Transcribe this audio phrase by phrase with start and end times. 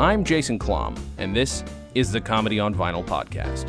[0.00, 1.62] I'm Jason Klamm, and this
[1.94, 3.68] is the Comedy on Vinyl podcast.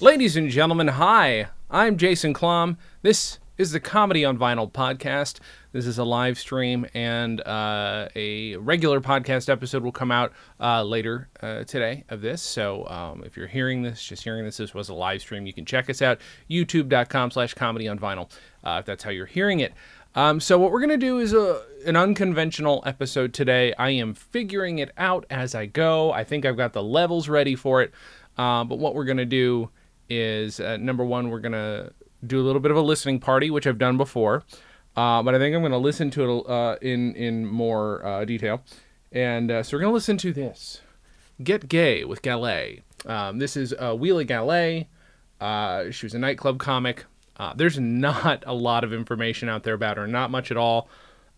[0.00, 1.46] Ladies and gentlemen, hi.
[1.70, 2.78] I'm Jason Klamm.
[3.02, 5.38] This is the Comedy on Vinyl podcast.
[5.72, 10.82] This is a live stream, and uh, a regular podcast episode will come out uh,
[10.82, 12.40] later uh, today of this.
[12.40, 15.44] So um, if you're hearing this, just hearing this, this was a live stream.
[15.44, 18.30] You can check us out, youtube.com slash comedy on vinyl,
[18.64, 19.74] uh, if that's how you're hearing it.
[20.14, 23.74] Um, so what we're gonna do is a an unconventional episode today.
[23.74, 26.12] I am figuring it out as I go.
[26.12, 27.92] I think I've got the levels ready for it.
[28.38, 29.68] Uh, but what we're gonna do
[30.08, 31.92] is uh, number one, we're gonna
[32.26, 34.44] do a little bit of a listening party, which I've done before.
[34.96, 38.62] Uh, but I think I'm gonna listen to it uh, in in more uh, detail.
[39.12, 40.82] And uh, so we're gonna listen to this.
[41.42, 42.82] Get Gay with Gallez.
[43.06, 44.86] Um, this is uh, Wheeler Gallez.
[45.40, 47.04] Uh, she was a nightclub comic.
[47.36, 50.88] Uh, there's not a lot of information out there about her, not much at all.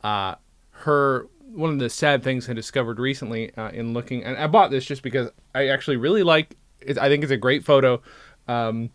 [0.02, 4.84] Her one of the sad things I discovered recently in looking, and I bought this
[4.84, 6.56] just because I actually really like.
[7.00, 8.02] I think it's a great photo,
[8.48, 8.91] um,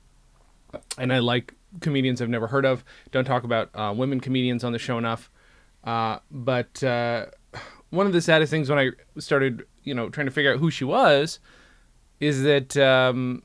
[0.98, 2.84] and I like comedians I've never heard of.
[3.12, 5.30] Don't talk about uh, women comedians on the show enough.
[5.84, 7.28] Uh, but uh,
[7.90, 10.70] one of the saddest things when I started, you know, trying to figure out who
[10.70, 11.40] she was,
[12.20, 13.44] is that um,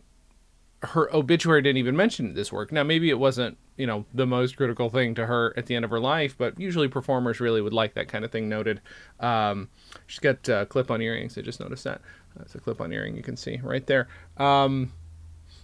[0.82, 2.72] her obituary didn't even mention this work.
[2.72, 5.84] Now, maybe it wasn't, you know, the most critical thing to her at the end
[5.84, 8.80] of her life, but usually performers really would like that kind of thing noted.
[9.20, 9.68] Um,
[10.06, 11.38] she's got uh, clip-on earrings.
[11.38, 12.00] I just noticed that.
[12.36, 14.08] That's a clip-on earring you can see right there.
[14.38, 14.92] Um,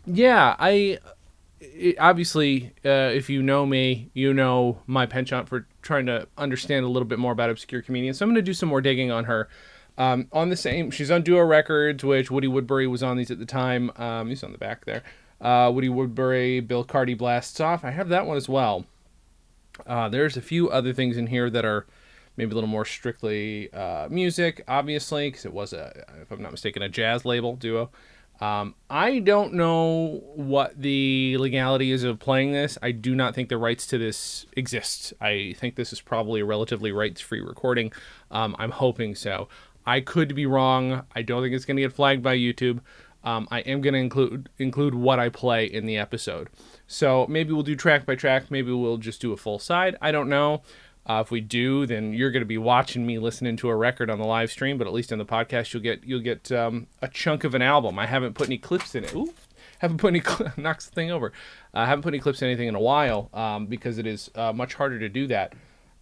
[0.06, 0.98] yeah, I
[1.61, 6.84] it, obviously, uh, if you know me, you know my penchant for trying to understand
[6.84, 8.19] a little bit more about obscure comedians.
[8.19, 9.48] So I'm going to do some more digging on her.
[9.97, 13.41] Um, on the same, she's on Duo Records, which Woody Woodbury was on these at
[13.41, 13.91] the time.
[13.97, 15.03] Um, he's on the back there.
[15.41, 17.84] Uh, Woody Woodbury, Bill Carty blasts off.
[17.84, 18.85] I have that one as well.
[19.86, 21.86] Uh, there's a few other things in here that are
[22.36, 26.52] maybe a little more strictly uh, music, obviously, because it was a, if I'm not
[26.52, 27.90] mistaken, a jazz label duo.
[28.41, 32.79] Um, I don't know what the legality is of playing this.
[32.81, 35.13] I do not think the rights to this exist.
[35.21, 37.93] I think this is probably a relatively rights-free recording.
[38.31, 39.49] Um, I'm hoping so.
[39.85, 41.05] I could be wrong.
[41.17, 42.81] I don't think it's going to get flagged by YouTube.
[43.25, 46.49] Um, I am going to include include what I play in the episode.
[46.87, 48.51] So maybe we'll do track by track.
[48.51, 49.97] Maybe we'll just do a full side.
[50.01, 50.63] I don't know.
[51.08, 54.11] Uh, if we do, then you're going to be watching me listening to a record
[54.11, 56.86] on the live stream, but at least in the podcast, you'll get you'll get um,
[57.01, 57.98] a chunk of an album.
[57.98, 59.14] I haven't put any clips in it.
[59.14, 59.33] Ooh,
[59.79, 60.23] haven't put any
[60.57, 61.33] knocks the thing over.
[61.73, 64.30] I uh, haven't put any clips in anything in a while um, because it is
[64.35, 65.55] uh, much harder to do that.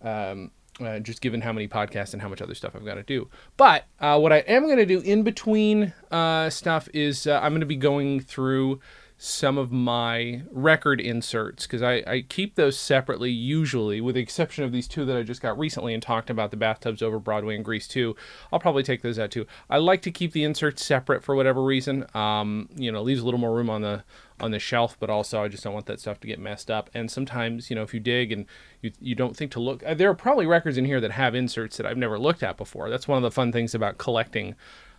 [0.03, 3.03] Um, uh, just given how many podcasts and how much other stuff I've got to
[3.03, 3.29] do.
[3.57, 7.61] But uh, what I am going to do in between uh, stuff is I'm going
[7.61, 8.81] to be going through
[9.19, 14.63] some of my record inserts because I, I keep those separately usually with the exception
[14.63, 17.57] of these two that i just got recently and talked about the bathtubs over broadway
[17.57, 18.15] and grease 2
[18.53, 19.47] i'll probably take those out too.
[19.71, 22.05] I like to keep the inserts separate for whatever reason.
[22.15, 24.05] Um, you know leaves a little more room on the
[24.39, 26.91] on the shelf but also i just don't want that stuff to get messed up.
[26.93, 28.45] And sometimes you know if you dig and
[28.83, 31.35] you, you don't think to look uh, there are probably records in here that have
[31.35, 32.91] inserts that i've never looked at before.
[32.91, 34.57] That's one of the fun things about collecting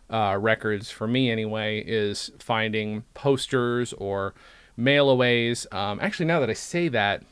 [0.09, 4.33] uh, records for me anyway is finding posters or
[4.77, 5.71] mailaways.
[5.73, 7.23] Um, actually, now that I say that,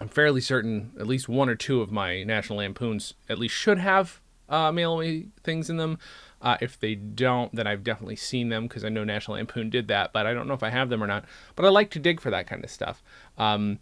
[0.00, 3.78] I'm fairly certain at least one or two of my National Lampoons at least should
[3.78, 5.98] have uh, mailaway things in them.
[6.42, 9.88] Uh, if they don't, then I've definitely seen them because I know National Lampoon did
[9.88, 11.26] that, but I don't know if I have them or not.
[11.54, 13.02] But I like to dig for that kind of stuff.
[13.36, 13.78] Um,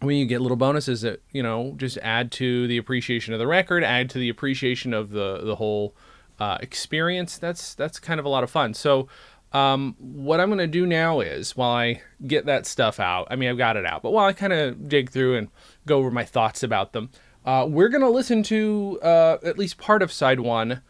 [0.00, 3.46] when you get little bonuses that you know just add to the appreciation of the
[3.46, 5.94] record, add to the appreciation of the the whole
[6.38, 7.38] uh, experience.
[7.38, 8.74] That's that's kind of a lot of fun.
[8.74, 9.08] So
[9.52, 13.36] um, what I'm going to do now is while I get that stuff out, I
[13.36, 15.48] mean, I've got it out, but while I kind of dig through and
[15.86, 17.10] go over my thoughts about them,
[17.44, 20.82] uh, we're going to listen to uh, at least part of side one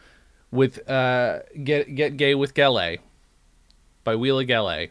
[0.51, 2.99] with uh, Get Get Gay with Gallez
[4.03, 4.91] by Wheeler Gallez.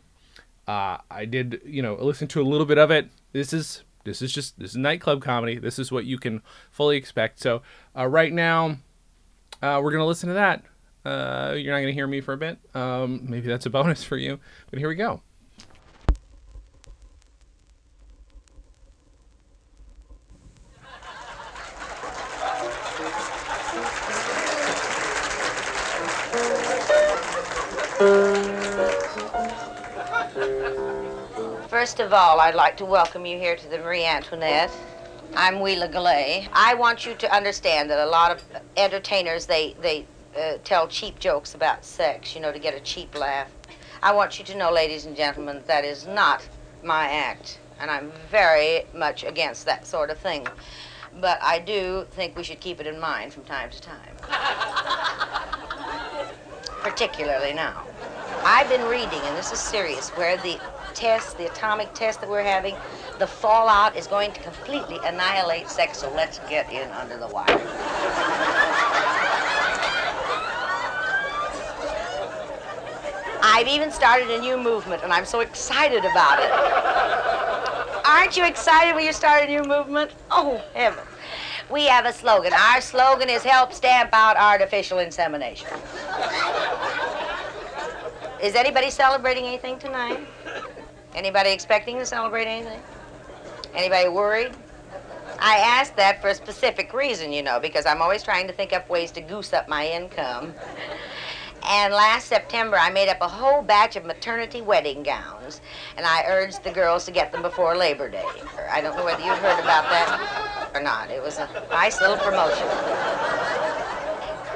[0.67, 3.09] Uh, I did, you know, listen to a little bit of it.
[3.33, 5.57] This is this is just this is nightclub comedy.
[5.57, 6.41] This is what you can
[6.71, 7.39] fully expect.
[7.39, 7.61] So
[7.97, 8.77] uh, right now,
[9.61, 10.63] uh, we're going to listen to that.
[11.05, 12.59] Uh, you're not going to hear me for a bit.
[12.73, 14.39] Um, maybe that's a bonus for you.
[14.69, 15.21] But here we go.
[31.67, 34.71] First of all, I'd like to welcome you here to the Marie Antoinette.
[35.39, 36.47] I'm Wheeler Gallez.
[36.51, 38.43] I want you to understand that a lot of
[38.75, 43.15] entertainers, they, they uh, tell cheap jokes about sex, you know, to get a cheap
[43.15, 43.51] laugh.
[44.01, 46.41] I want you to know, ladies and gentlemen, that is not
[46.83, 50.47] my act, and I'm very much against that sort of thing.
[51.21, 54.15] But I do think we should keep it in mind from time to time.
[56.81, 57.83] Particularly now.
[58.43, 60.59] I've been reading, and this is serious, where the
[60.97, 62.75] test, the atomic test that we're having,
[63.19, 67.45] the fallout is going to completely annihilate sex, so let's get in under the wire.
[73.43, 76.51] I've even started a new movement, and I'm so excited about it.
[78.05, 80.11] Aren't you excited when you start a new movement?
[80.31, 81.03] Oh, heaven.
[81.69, 82.53] We have a slogan.
[82.53, 85.67] Our slogan is help stamp out artificial insemination.
[88.41, 90.19] Is anybody celebrating anything tonight?
[91.17, 92.79] Anybody expecting to celebrate anything?
[93.73, 94.51] Anybody worried?
[95.39, 98.71] I asked that for a specific reason, you know, because I'm always trying to think
[98.71, 100.53] up ways to goose up my income.
[101.67, 105.59] And last September, I made up a whole batch of maternity wedding gowns,
[105.97, 108.23] and I urged the girls to get them before Labor Day.
[108.71, 111.09] I don't know whether you've heard about that or not.
[111.09, 112.67] It was a nice little promotion.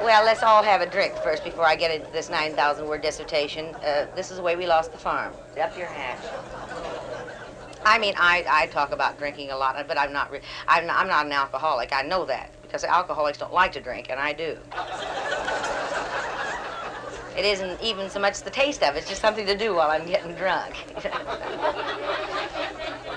[0.02, 3.72] Well, let's all have a drink first before I get into this 9,000 word dissertation.
[3.76, 5.32] Uh, this is the way we lost the farm.
[5.60, 6.18] Up your hatch.
[7.84, 10.32] I mean, I, I talk about drinking a lot, but I'm not,
[10.66, 11.92] I'm, not, I'm not an alcoholic.
[11.92, 14.58] I know that because alcoholics don't like to drink, and I do.
[17.36, 19.90] It isn't even so much the taste of it, it's just something to do while
[19.90, 20.74] I'm getting drunk.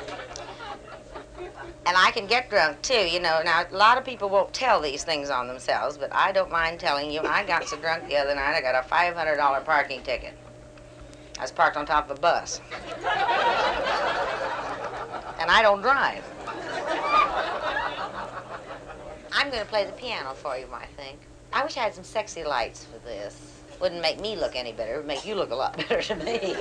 [1.86, 3.42] and I can get drunk too, you know.
[3.44, 6.80] Now, a lot of people won't tell these things on themselves, but I don't mind
[6.80, 7.22] telling you.
[7.22, 10.34] I got so drunk the other night, I got a $500 parking ticket.
[11.38, 12.62] I was parked on top of a bus.
[15.40, 16.24] and I don't drive.
[19.34, 21.20] I'm going to play the piano for you, I think.
[21.52, 23.55] I wish I had some sexy lights for this.
[23.80, 24.96] Wouldn't make me look any better.
[24.96, 26.56] It would make you look a lot better to me.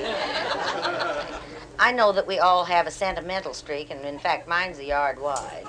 [1.78, 5.20] I know that we all have a sentimental streak, and in fact, mine's a yard
[5.20, 5.66] wide.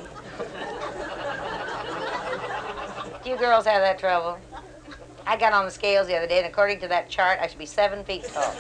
[3.24, 4.38] Do you girls have that trouble?
[5.26, 7.58] I got on the scales the other day, and according to that chart, I should
[7.58, 8.54] be seven feet tall.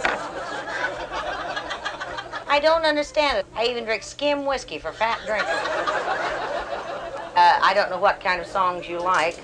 [2.48, 3.46] I don't understand it.
[3.56, 5.50] I even drink skim whiskey for fat drinkers.
[7.36, 9.38] Uh, I don't know what kind of songs you like.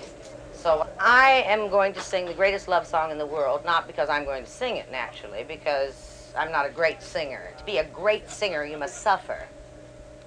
[0.62, 4.10] So I am going to sing the greatest love song in the world, not because
[4.10, 7.50] I'm going to sing it naturally, because I'm not a great singer.
[7.58, 9.48] To be a great singer, you must suffer.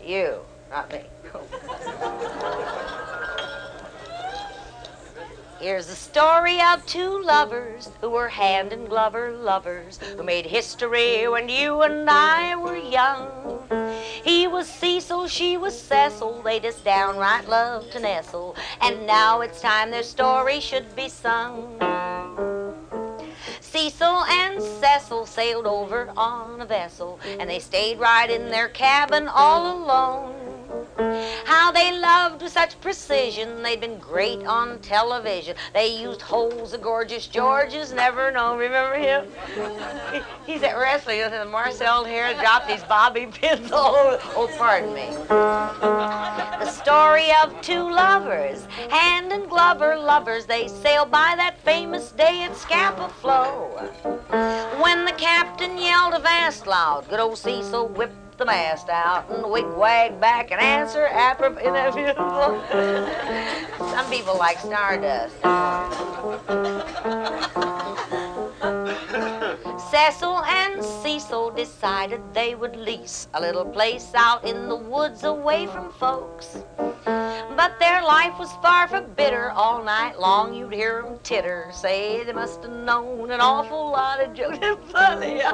[0.04, 0.40] You,
[0.70, 1.02] not me.
[5.60, 11.28] Here's the story of two lovers who were hand and glover lovers who made history
[11.28, 13.68] when you and I were young.
[14.64, 19.90] Was Cecil, she was Cecil, they just downright loved to nestle, and now it's time
[19.90, 21.76] their story should be sung.
[23.60, 29.28] Cecil and Cecil sailed over on a vessel, and they stayed right in their cabin
[29.28, 30.43] all alone.
[30.96, 35.56] How they loved with such precision, they'd been great on television.
[35.72, 38.56] They used holes of gorgeous George's, never know.
[38.56, 39.26] Remember him?
[40.46, 44.18] He's at wrestling with the Marcel hair, dropped these bobby pins all over.
[44.36, 45.10] Oh, pardon me.
[46.64, 52.44] The story of two lovers, hand and glover lovers, they sail by that famous day
[52.44, 53.68] at Scapa Flow.
[54.80, 59.48] When the captain yelled a vast loud, good old Cecil whipped the mast out and
[59.50, 61.60] wig wag back and answer apropos.
[63.78, 65.34] Some people like stardust.
[69.94, 75.68] Cecil and Cecil decided they would lease a little place out in the woods away
[75.68, 76.64] from folks.
[77.04, 79.50] But their life was far from bitter.
[79.50, 81.68] All night long you'd hear them titter.
[81.72, 84.58] Say they must have known an awful lot of jokes.
[84.62, 85.40] It's funny.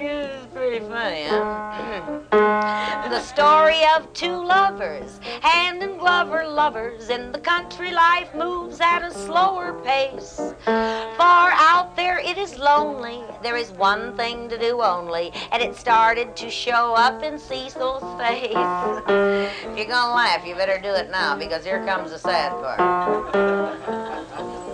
[0.00, 2.20] it's pretty funny, huh?
[3.10, 7.10] the story of two lovers, hand and glover lovers.
[7.10, 10.54] In the country life moves at a slower pace.
[10.64, 13.09] Far out there it is lonely.
[13.42, 15.32] There is one thing to do only.
[15.52, 18.52] And it started to show up in Cecil's face.
[18.52, 23.80] if you're gonna laugh, you better do it now because here comes the sad part.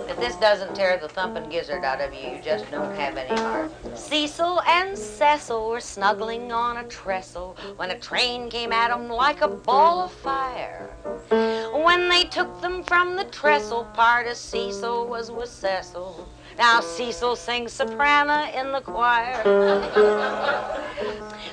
[0.09, 3.39] If this doesn't tear the thumping gizzard out of you, you just don't have any
[3.39, 3.71] heart.
[3.95, 9.41] Cecil and Cecil were snuggling on a trestle when a train came at 'em like
[9.41, 10.89] a ball of fire.
[11.29, 16.27] when they took them from the trestle, part of Cecil was with Cecil.
[16.57, 19.43] Now Cecil sings soprano in the choir.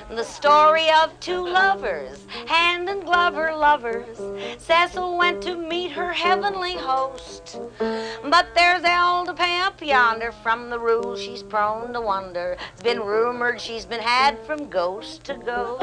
[0.09, 4.17] the story of two lovers, hand and glover lovers.
[4.57, 7.59] Cecil went to meet her heavenly host.
[7.77, 12.57] But there's Elda up yonder from the rule she's prone to wonder.
[12.73, 15.81] It's been rumored she's been had from ghost to ghost.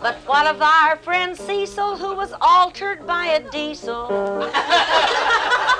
[0.00, 4.08] but what of our friend Cecil who was altered by a diesel?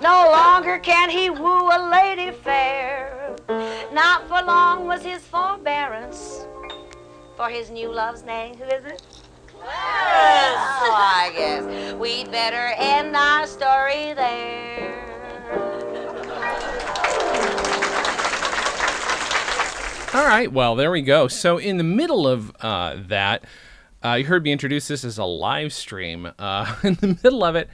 [0.00, 3.36] No longer can he woo a lady fair.
[3.92, 6.46] Not for long was his forbearance.
[7.36, 9.02] For his new love's name, who is it?
[9.56, 10.56] Yes.
[10.56, 15.04] Oh, I guess we'd better end our story there.
[20.14, 21.26] All right, well, there we go.
[21.26, 23.44] So, in the middle of uh, that,
[24.04, 26.30] uh, you heard me introduce this as a live stream.
[26.38, 27.68] Uh, in the middle of it,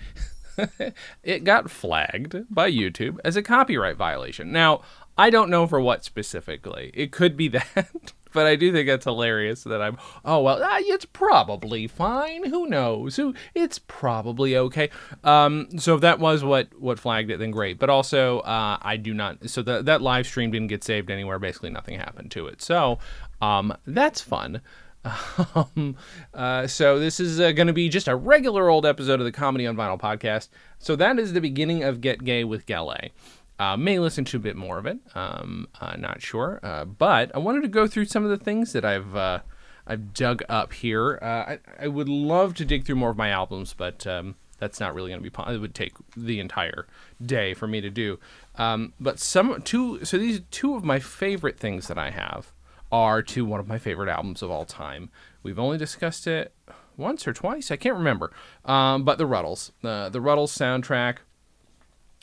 [1.22, 4.52] it got flagged by YouTube as a copyright violation.
[4.52, 4.82] Now,
[5.16, 6.90] I don't know for what specifically.
[6.94, 9.98] It could be that, but I do think it's hilarious that I'm.
[10.24, 12.44] Oh well, ah, it's probably fine.
[12.48, 13.16] Who knows?
[13.16, 13.34] Who?
[13.54, 14.90] It's probably okay.
[15.24, 17.78] Um, so if that was what what flagged it, then great.
[17.78, 19.50] But also, uh, I do not.
[19.50, 21.38] So that that live stream didn't get saved anywhere.
[21.38, 22.62] Basically, nothing happened to it.
[22.62, 22.98] So,
[23.42, 24.60] um, that's fun.
[25.54, 25.96] Um,
[26.34, 29.32] uh, so this is uh, going to be just a regular old episode of the
[29.32, 30.48] Comedy on Vinyl podcast.
[30.78, 33.10] So that is the beginning of Get Gay with Gallez.
[33.58, 34.98] Uh, may listen to a bit more of it.
[35.14, 38.72] Um, uh, not sure, uh, but I wanted to go through some of the things
[38.72, 39.40] that I've uh,
[39.86, 41.18] I've dug up here.
[41.20, 44.94] I, I would love to dig through more of my albums, but um, that's not
[44.94, 45.30] really going to be.
[45.30, 46.86] Po- it would take the entire
[47.24, 48.18] day for me to do.
[48.56, 50.04] Um, but some two.
[50.04, 52.52] So these two of my favorite things that I have
[52.92, 55.10] are to one of my favorite albums of all time.
[55.42, 56.54] We've only discussed it
[56.96, 58.32] once or twice, I can't remember.
[58.64, 61.18] Um, but the Rutles, uh, the Rutles soundtrack,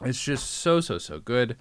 [0.04, 1.58] it's just so so so good.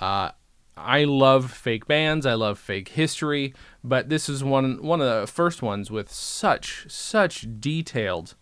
[0.00, 0.30] Uh,
[0.76, 2.24] I love fake bands.
[2.24, 3.54] I love fake history,
[3.84, 8.34] but this is one one of the first ones with such such detailed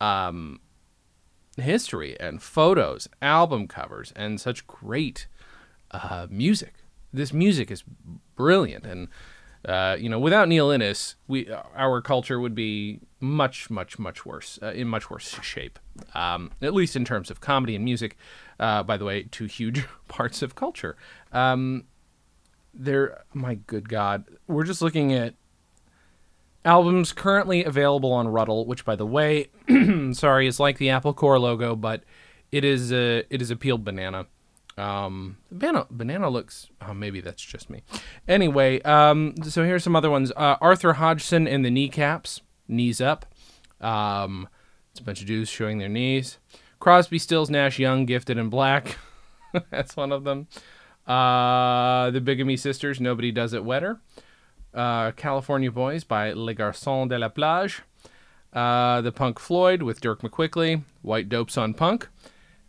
[0.00, 0.60] um,
[1.56, 5.26] history and photos, album covers, and such great
[5.90, 6.74] uh, music.
[7.12, 7.84] This music is
[8.36, 8.86] brilliant.
[8.86, 9.08] And
[9.64, 14.58] uh, you know, without Neil Innes, we our culture would be much, much, much worse,
[14.62, 15.78] uh, in much worse shape.
[16.14, 18.16] Um, at least in terms of comedy and music.
[18.58, 20.96] Uh, by the way, two huge parts of culture.
[21.32, 21.84] Um,
[22.74, 25.34] there, my good God, we're just looking at
[26.64, 29.50] albums currently available on Rutle, which, by the way,
[30.12, 32.02] sorry, is like the Apple Corps logo, but
[32.50, 34.26] it is a it is a peeled banana.
[34.76, 36.68] Um, banana, banana looks.
[36.80, 37.82] Oh, maybe that's just me.
[38.26, 40.32] Anyway, um, so here's some other ones.
[40.36, 43.26] Uh, Arthur Hodgson and the kneecaps, knees up.
[43.80, 44.48] Um,
[44.90, 46.38] it's a bunch of dudes showing their knees.
[46.78, 48.98] Crosby, Stills, Nash, Young, Gifted, and Black.
[49.70, 50.48] that's one of them.
[51.06, 54.00] Uh, the Bigamy Sisters, Nobody Does It Wetter.
[54.72, 57.82] Uh, California Boys by Les Garçons de la Plage.
[58.52, 60.82] Uh, the Punk Floyd with Dirk McQuickly.
[61.02, 62.08] White Dopes on Punk.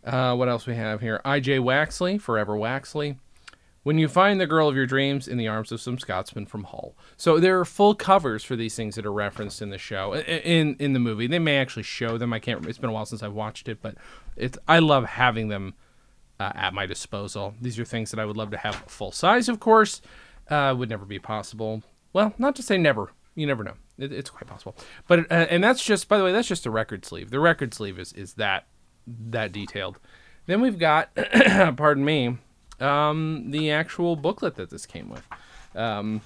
[0.04, 1.20] Uh, what else we have here?
[1.24, 1.58] I.J.
[1.58, 3.16] Waxley, Forever Waxley.
[3.82, 6.64] When you find the girl of your dreams in the arms of some Scotsman from
[6.64, 6.94] Hull.
[7.18, 10.76] So there are full covers for these things that are referenced in the show, in
[10.76, 11.26] in the movie.
[11.26, 12.32] They may actually show them.
[12.32, 12.64] I can't.
[12.66, 13.96] It's been a while since I've watched it, but
[14.36, 14.56] it's.
[14.66, 15.74] I love having them
[16.40, 17.54] uh, at my disposal.
[17.60, 20.00] These are things that I would love to have full size, of course.
[20.48, 21.82] Uh, would never be possible.
[22.14, 23.12] Well, not to say never.
[23.34, 23.74] You never know.
[23.98, 24.76] It, it's quite possible.
[25.08, 27.30] But uh, and that's just by the way, that's just the record sleeve.
[27.30, 28.66] The record sleeve is is that
[29.06, 29.98] that detailed.
[30.46, 31.14] Then we've got,
[31.76, 32.38] pardon me,
[32.80, 35.22] um, the actual booklet that this came with.
[35.74, 36.20] Um,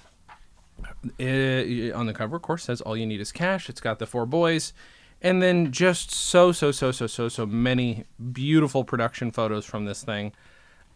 [1.18, 4.06] it, on the cover, of course, says "All you need is cash." It's got the
[4.06, 4.72] four boys,
[5.20, 10.02] and then just so so so so so so many beautiful production photos from this
[10.02, 10.32] thing.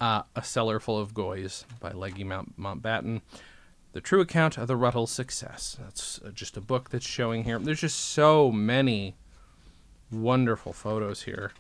[0.01, 3.21] Uh, a cellar full of goys by Leggy Mount Mountbatten.
[3.93, 5.77] The true account of the Rutle success.
[5.81, 7.59] That's uh, just a book that's showing here.
[7.59, 9.15] There's just so many
[10.11, 11.53] wonderful photos here.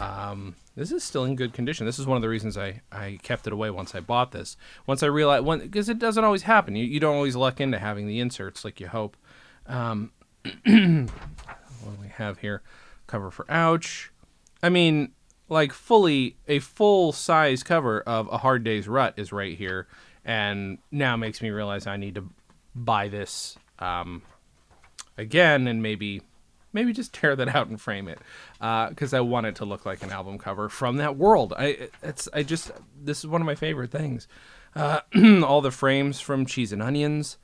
[0.00, 1.84] Um, this is still in good condition.
[1.84, 4.56] This is one of the reasons I, I kept it away once I bought this.
[4.86, 6.74] Once I realized, because it doesn't always happen.
[6.74, 9.16] You, you don't always luck into having the inserts like you hope.
[9.66, 11.08] Um, what do
[12.00, 12.62] we have here?
[13.06, 14.10] Cover for Ouch.
[14.62, 15.12] I mean,
[15.50, 19.86] like fully a full size cover of A Hard Day's Rut is right here,
[20.24, 22.30] and now makes me realize I need to
[22.74, 24.22] buy this um,
[25.18, 26.22] again and maybe
[26.72, 28.18] maybe just tear that out and frame it
[28.58, 31.52] because uh, I want it to look like an album cover from that world.
[31.56, 34.28] I it's I just this is one of my favorite things.
[34.74, 35.00] Uh,
[35.44, 37.38] all the frames from Cheese and Onions.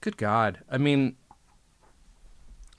[0.00, 1.16] Good God, I mean,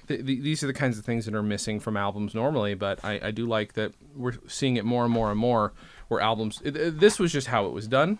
[0.07, 3.03] th- th- these are the kinds of things that are missing from albums normally, but
[3.03, 5.73] I, I do like that we're seeing it more and more and more.
[6.07, 8.17] Where albums, this was just how it was done,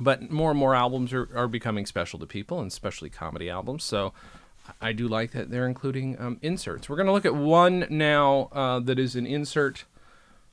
[0.00, 3.82] but more and more albums are, are becoming special to people, and especially comedy albums.
[3.82, 4.12] So
[4.80, 6.88] I do like that they're including um, inserts.
[6.88, 9.84] We're going to look at one now uh, that is an insert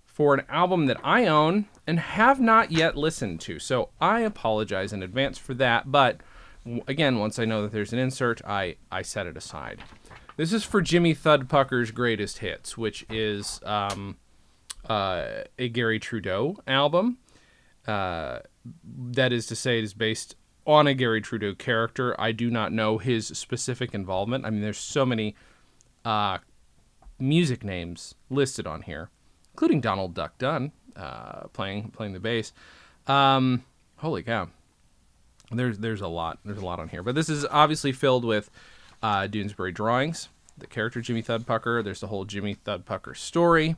[0.06, 3.60] for an album that I own and have not yet listened to.
[3.60, 5.92] So I apologize in advance for that.
[5.92, 6.22] But
[6.88, 9.80] again, once I know that there's an insert, I, I set it aside.
[10.36, 14.18] This is for Jimmy Thudpucker's Greatest Hits, which is um,
[14.88, 17.18] uh, a Garry Trudeau album.
[17.88, 18.40] Uh,
[18.84, 20.36] that is to say, it is based
[20.70, 22.16] on a Garry Trudeau character.
[22.22, 24.46] I do not know his specific involvement.
[24.46, 25.36] I mean, there's so many
[26.06, 26.38] uh,
[27.18, 29.10] music names listed on here,
[29.52, 32.54] including Donald Duck Dunn uh, playing playing the bass.
[33.08, 33.64] Um,
[33.98, 34.50] holy cow!
[35.52, 38.52] There's there's a lot there's a lot on here, but this is obviously filled with
[39.02, 40.30] uh, Doonesbury drawings.
[40.56, 41.84] The character Jimmy Thudpucker.
[41.84, 43.76] There's the whole Jimmy Thudpucker story.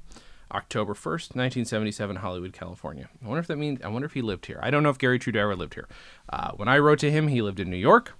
[0.51, 3.10] October 1st, 1977, Hollywood, California.
[3.24, 4.60] I wonder if that means, I wonder if he lived here.
[4.62, 5.88] I don't know if Garry Trudeau ever lived here.
[6.29, 8.13] Uh, when I wrote to him, he lived in New York,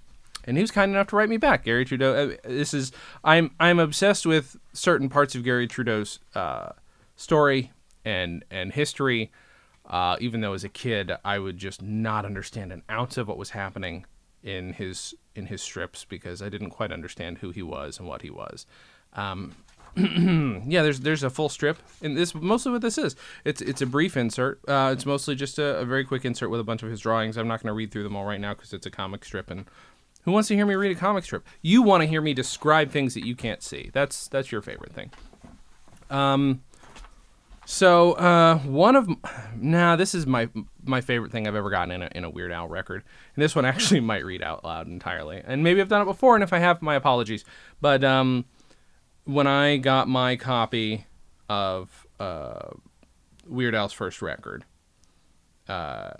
[0.44, 1.64] and he was kind enough to write me back.
[1.64, 6.70] Garry Trudeau, uh, this is, I'm, I'm obsessed with certain parts of Garry Trudeau's uh,
[7.16, 7.70] story
[8.04, 9.30] and, and history.
[9.84, 13.36] Uh, even though as a kid, I would just not understand an ounce of what
[13.36, 14.06] was happening
[14.42, 18.22] in his in his strips because I didn't quite understand who he was and what
[18.22, 18.66] he was.
[19.14, 19.54] Um,
[19.96, 23.14] yeah, there's there's a full strip, and this mostly what this is.
[23.44, 24.60] It's it's a brief insert.
[24.66, 27.36] Uh, it's mostly just a, a very quick insert with a bunch of his drawings.
[27.36, 29.50] I'm not going to read through them all right now because it's a comic strip,
[29.50, 29.66] and
[30.22, 31.46] who wants to hear me read a comic strip?
[31.60, 33.90] You want to hear me describe things that you can't see.
[33.92, 35.10] That's that's your favorite thing.
[36.08, 36.62] Um.
[37.64, 39.08] So uh, one of
[39.56, 40.48] nah, this is my
[40.84, 43.02] my favorite thing I've ever gotten in a in a Weird Al record,
[43.36, 45.42] and this one actually might read out loud entirely.
[45.44, 47.44] And maybe I've done it before, and if I have, my apologies.
[47.80, 48.46] But um
[49.24, 51.06] when I got my copy
[51.48, 52.70] of uh,
[53.46, 54.64] Weird Al's first record,
[55.68, 56.12] uh,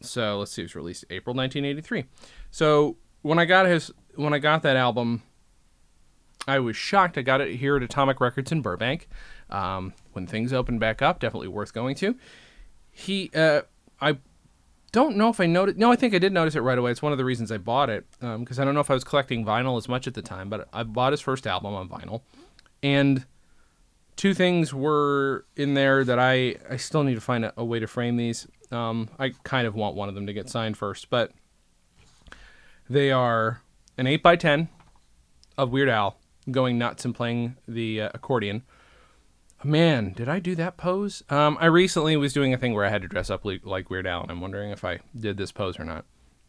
[0.00, 2.04] so let's see, it was released April 1983.
[2.50, 5.22] So when I got his, when I got that album,
[6.46, 7.16] I was shocked.
[7.16, 9.08] I got it here at Atomic Records in Burbank.
[9.48, 12.16] Um, when things opened back up, definitely worth going to.
[12.90, 13.62] He, uh,
[14.00, 14.18] I
[14.92, 15.78] don't know if I noticed.
[15.78, 16.90] No, I think I did notice it right away.
[16.90, 19.04] It's one of the reasons I bought it because I don't know if I was
[19.04, 22.20] collecting vinyl as much at the time, but I bought his first album on vinyl,
[22.82, 23.24] and
[24.16, 27.80] two things were in there that I I still need to find a, a way
[27.80, 28.46] to frame these.
[28.70, 31.32] Um, I kind of want one of them to get signed first, but
[32.88, 33.62] they are
[33.96, 34.68] an eight by ten
[35.56, 36.16] of Weird Al
[36.50, 38.62] going nuts and playing the uh, accordion.
[39.64, 41.22] Man, did I do that pose?
[41.30, 44.06] Um, I recently was doing a thing where I had to dress up like, Weird
[44.06, 46.04] Al, and I'm wondering if I did this pose or not.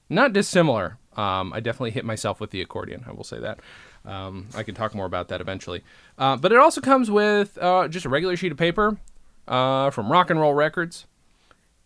[0.10, 0.98] Not dissimilar.
[1.16, 3.06] Um, I definitely hit myself with the accordion.
[3.08, 3.60] I will say that.
[4.06, 5.84] Um, I can talk more about that eventually.
[6.18, 8.98] Uh, but it also comes with uh, just a regular sheet of paper
[9.48, 11.06] uh, from Rock and Roll Records,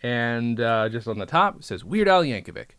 [0.01, 2.76] and uh, just on the top it says Weird Al Yankovic.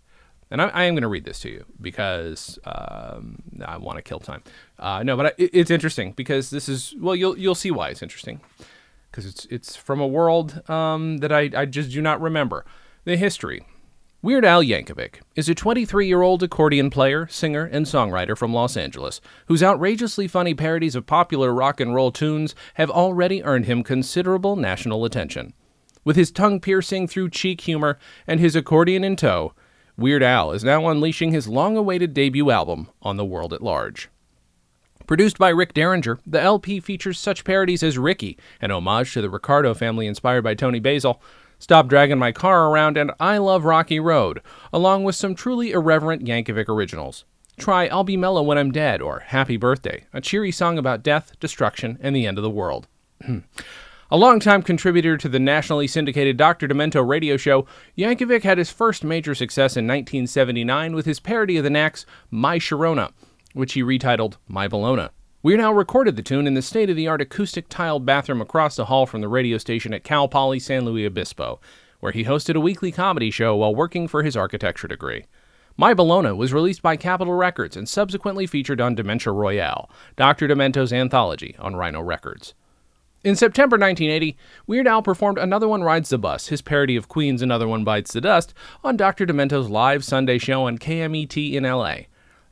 [0.50, 4.02] And I, I am going to read this to you because um, I want to
[4.02, 4.42] kill time.
[4.78, 7.90] Uh, no, but I, it, it's interesting because this is well, you'll you'll see why
[7.90, 8.40] it's interesting
[9.11, 12.64] because it's it's from a world um, that I, I just do not remember.
[13.04, 13.64] The history.
[14.20, 18.76] Weird Al Yankovic is a 23 year old accordion player, singer, and songwriter from Los
[18.76, 23.84] Angeles whose outrageously funny parodies of popular rock and roll tunes have already earned him
[23.84, 25.54] considerable national attention.
[26.04, 29.52] With his tongue piercing through cheek humor and his accordion in tow,
[29.98, 34.08] Weird Al is now unleashing his long awaited debut album on the world at large.
[35.08, 39.28] Produced by Rick Derringer, the LP features such parodies as Ricky, an homage to the
[39.28, 41.20] Ricardo family inspired by Toni Basil,
[41.58, 44.40] Stop Dragging My Car Around, and I Love Rocky Road,
[44.72, 47.24] along with some truly irreverent Yankovic originals.
[47.58, 51.32] Try I'll Be Mellow When I'm Dead or Happy Birthday, a cheery song about death,
[51.40, 52.87] destruction, and the end of the world.
[54.11, 56.66] A longtime contributor to the nationally syndicated Dr.
[56.66, 61.64] Demento radio show, Yankovic had his first major success in 1979 with his parody of
[61.64, 63.12] the Knack's My Sharona,
[63.53, 65.09] which he retitled My Bologna.
[65.42, 68.77] Weird Al recorded the tune in the state of the art acoustic tiled bathroom across
[68.77, 71.61] the hall from the radio station at Cal Poly San Luis Obispo,
[72.01, 75.27] where he hosted a weekly comedy show while working for his architecture degree.
[75.77, 80.49] My Bologna was released by Capitol Records and subsequently featured on Dementia Royale, Dr.
[80.49, 82.55] Demento's anthology on Rhino Records.
[83.24, 84.37] In September 1980,
[84.68, 88.12] Weird Al performed Another One Rides the Bus, his parody of Queen's Another One Bites
[88.12, 88.54] the Dust,
[88.85, 89.26] on Dr.
[89.26, 92.02] Demento's live Sunday show on KMET in LA,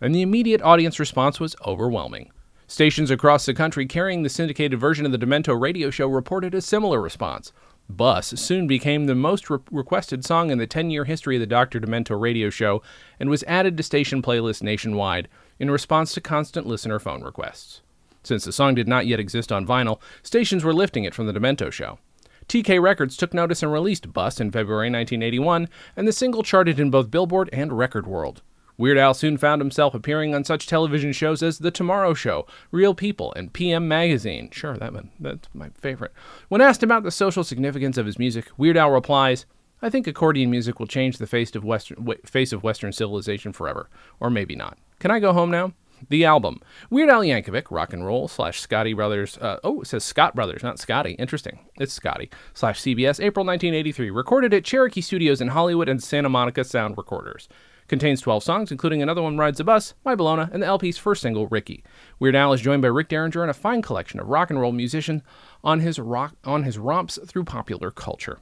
[0.00, 2.33] and the immediate audience response was overwhelming.
[2.66, 6.61] Stations across the country carrying the syndicated version of the Demento radio show reported a
[6.61, 7.52] similar response.
[7.88, 11.46] Bus soon became the most re- requested song in the 10 year history of the
[11.46, 11.79] Dr.
[11.79, 12.83] Demento radio show
[13.20, 15.29] and was added to station playlists nationwide,
[15.61, 17.83] in response to constant listener phone requests.
[18.26, 21.32] Since the song did not yet exist on vinyl, stations were lifting it from the
[21.32, 22.00] Demento show.
[22.48, 26.90] TK Records took notice and released Bust in February 1981, and the single charted in
[26.90, 28.42] both Billboard and Record World.
[28.76, 32.94] Weird Al soon found himself appearing on such television shows as The Tomorrow Show, Real
[32.94, 34.50] People, and PM Magazine.
[34.50, 36.12] Sure, that one, that's my favorite.
[36.48, 39.46] When asked about the social significance of his music, Weird Al replies,
[39.80, 43.88] I think accordion music will change the face of Western, face of Western civilization forever.
[44.18, 44.78] Or maybe not.
[44.98, 45.74] Can I go home now?
[46.09, 46.61] The album.
[46.90, 49.38] Weird Al Yankovic, rock and roll, slash Scotti Brothers.
[49.38, 51.12] Uh, oh, it says Scott Brothers, not Scotty.
[51.12, 51.59] Interesting.
[51.80, 52.30] It's Scotty.
[52.54, 54.11] Slash CBS, April 1983.
[54.11, 57.48] Recorded at Cherokee Studios in Hollywood and Santa Monica Sound Recorders.
[57.88, 61.22] Contains 12 songs, including Another One Rides the Bus, My Bologna, and the LP's first
[61.22, 61.85] single, Ricky.
[62.18, 64.72] Weird Al is joined by Rick Derringer and a fine collection of rock and roll
[64.72, 65.22] musicians
[65.62, 68.40] on his rock on his romps through popular culture.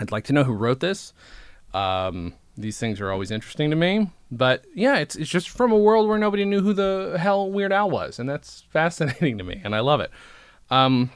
[0.00, 1.14] I'd like to know who wrote this.
[1.72, 5.78] Um, these things are always interesting to me, but yeah, it's it's just from a
[5.78, 9.60] world where nobody knew who the hell Weird Al was, and that's fascinating to me,
[9.64, 10.10] and I love it.
[10.70, 11.10] Um,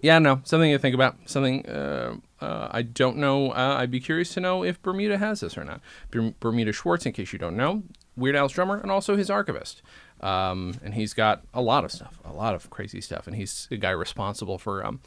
[0.00, 1.16] yeah, no, something to think about.
[1.26, 3.50] Something uh, uh, I don't know.
[3.50, 5.80] Uh, I'd be curious to know if Bermuda has this or not.
[6.10, 7.82] Bermuda Schwartz, in case you don't know,
[8.16, 9.82] Weird Al's drummer and also his archivist.
[10.20, 13.66] Um, and he's got a lot of stuff, a lot of crazy stuff, and he's
[13.70, 15.00] the guy responsible for um,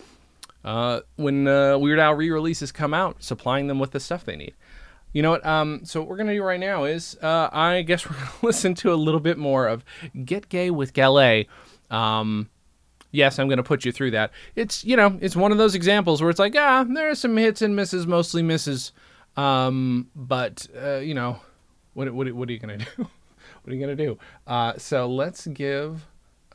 [0.63, 4.53] uh, when uh, Weird Al re-releases come out, supplying them with the stuff they need.
[5.13, 5.45] You know what?
[5.45, 8.73] Um, so what we're gonna do right now is, uh, I guess we're gonna listen
[8.75, 9.83] to a little bit more of
[10.25, 11.47] "Get Gay with Gallez."
[11.89, 12.49] Um,
[13.11, 14.31] yes, I'm gonna put you through that.
[14.55, 17.35] It's you know, it's one of those examples where it's like, ah, there are some
[17.37, 18.91] hits and misses, mostly misses.
[19.37, 21.39] Um, but uh, you know,
[21.93, 22.85] what what what are you gonna do?
[22.97, 24.17] what are you gonna do?
[24.47, 26.05] Uh, so let's give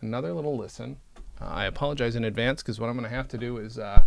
[0.00, 0.96] another little listen.
[1.40, 3.78] Uh, I apologize in advance because what I'm going to have to do is.
[3.78, 4.04] Uh,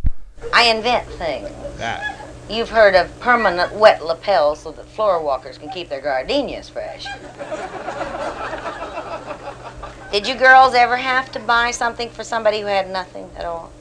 [0.53, 1.49] I invent things.
[1.77, 2.28] That.
[2.49, 7.05] You've heard of permanent wet lapels so that floor walkers can keep their gardenias fresh.
[10.11, 13.71] Did you girls ever have to buy something for somebody who had nothing at all?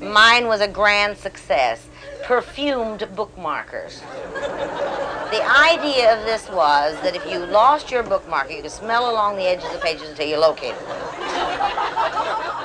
[0.00, 1.88] Mine was a grand success.
[2.22, 4.00] Perfumed bookmarkers.
[5.30, 9.36] The idea of this was that if you lost your bookmarker, you could smell along
[9.36, 12.55] the edges of pages until you located it.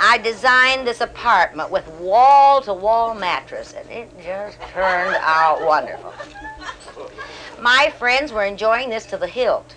[0.00, 6.12] I designed this apartment with wall to wall mattress, and it just turned out wonderful.
[7.60, 9.74] My friends were enjoying this to the hilt.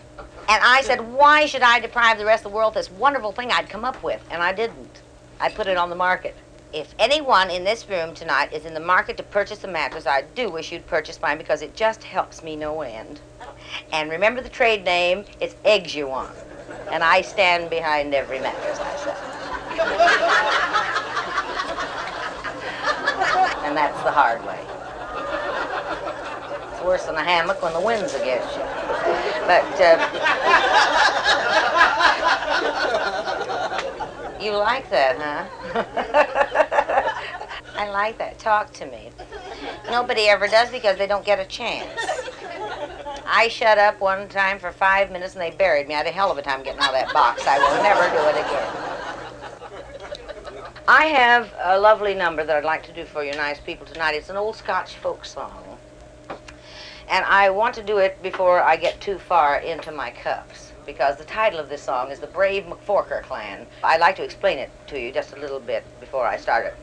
[0.47, 3.51] And I said, why should I deprive the rest of the world this wonderful thing
[3.51, 4.23] I'd come up with?
[4.29, 5.01] And I didn't.
[5.39, 6.35] I put it on the market.
[6.73, 10.23] If anyone in this room tonight is in the market to purchase a mattress, I
[10.35, 13.19] do wish you'd purchase mine because it just helps me no end.
[13.91, 16.35] And remember the trade name, it's Eggs You Want.
[16.91, 19.30] And I stand behind every mattress I sell.
[23.65, 24.59] And that's the hard way.
[26.73, 28.63] It's worse than a hammock when the wind's against you.
[29.47, 29.97] But uh,
[34.41, 35.45] you like that, huh?
[37.75, 38.39] I like that.
[38.39, 39.11] Talk to me.
[39.89, 41.89] Nobody ever does because they don't get a chance.
[43.25, 45.93] I shut up one time for five minutes and they buried me.
[45.93, 47.47] I had a hell of a time getting out of that box.
[47.47, 49.00] I will never do it again.
[50.93, 54.13] I have a lovely number that I'd like to do for you nice people tonight.
[54.13, 55.77] It's an old Scotch folk song.
[57.07, 61.15] And I want to do it before I get too far into my cups because
[61.15, 63.65] the title of this song is The Brave McForker Clan.
[63.85, 66.75] I'd like to explain it to you just a little bit before I start it.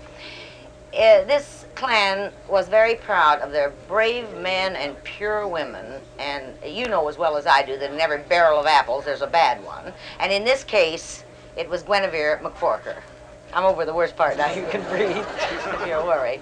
[0.99, 6.87] Uh, this clan was very proud of their brave men and pure women, and you
[6.87, 9.63] know as well as I do that in every barrel of apples there's a bad
[9.63, 9.93] one.
[10.19, 11.25] And in this case,
[11.59, 13.03] it was Guinevere McForker.
[13.53, 14.53] I'm over the worst part now.
[14.53, 15.27] You can breathe
[15.87, 16.41] you're worried.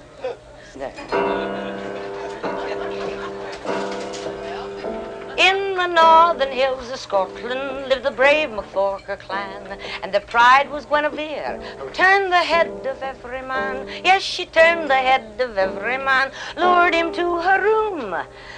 [5.38, 10.86] In the northern hills of Scotland lived the brave McForker clan, and their pride was
[10.86, 13.86] Guinevere, who turned the head of every man.
[14.04, 18.16] Yes, she turned the head of every man, lured him to her room.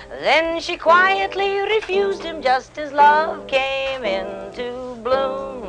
[0.09, 5.68] Then she quietly refused him just as love came into bloom.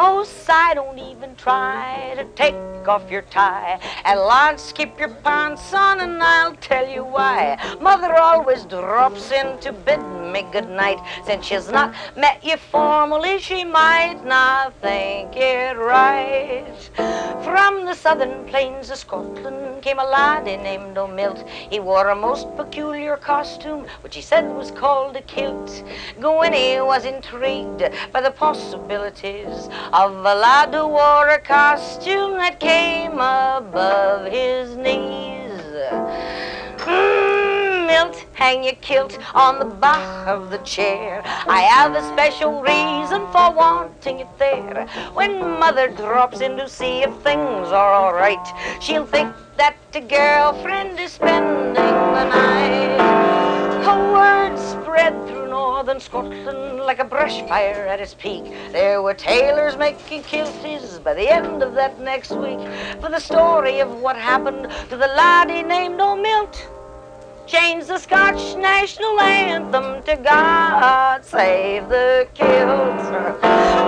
[0.00, 2.54] Oh, sigh, don't even try to take
[2.88, 3.78] off your tie.
[4.04, 7.58] And lunch, keep your pants on, and I'll tell you why.
[7.80, 10.00] Mother always drops in to bid
[10.32, 10.98] me good night.
[11.24, 16.90] Since she's not met you formally, she might not think it right.
[17.44, 21.46] From the southern plains of Scotland came a laddie named O'Milt.
[21.70, 25.84] He wore a most peculiar costume, which he said was called a kilt.
[26.18, 32.77] Gwynny was intrigued by the possibilities of a lad who wore a costume that came
[33.58, 35.60] above his knees.
[36.78, 41.22] Mm, Milt hang your kilt on the back of the chair.
[41.24, 44.86] I have a special reason for wanting it there.
[45.14, 48.46] When mother drops in to see if things are alright,
[48.80, 51.18] she'll think that the girlfriend is
[56.00, 58.44] Scotland like a brush fire at its peak.
[58.72, 62.60] There were tailors making kilties by the end of that next week
[63.00, 66.68] for the story of what happened to the laddie named O'Milt.
[67.46, 72.98] Changed the Scotch national anthem to God Save the Kilt.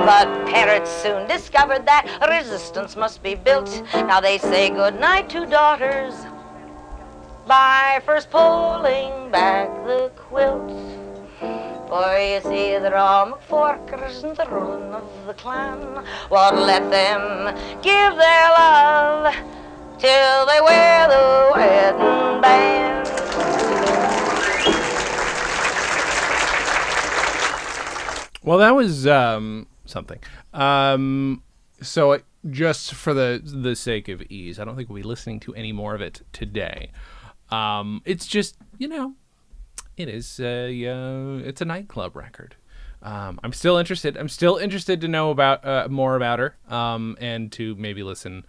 [0.06, 3.82] But parrots soon discovered that resistance must be built.
[3.92, 6.14] Now they say goodnight to daughters
[7.46, 10.99] by first pulling back the quilt.
[11.90, 17.52] For you see, they're all McForkers and the ruling of the clan won't let them
[17.82, 19.34] give their love
[19.98, 23.08] till they wear the wedding band.
[28.44, 30.20] Well, that was um, something.
[30.54, 31.42] Um,
[31.82, 35.40] so, it, just for the the sake of ease, I don't think we'll be listening
[35.40, 36.92] to any more of it today.
[37.50, 39.16] Um, it's just you know,
[39.96, 42.56] it is a uh, it's a nightclub record.
[43.02, 44.16] Um, I'm still interested.
[44.16, 48.44] I'm still interested to know about uh, more about her um, and to maybe listen